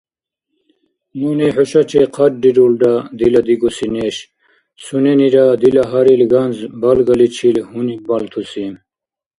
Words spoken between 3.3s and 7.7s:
дигуси неш, суненира дила гьарил ганз балгаличил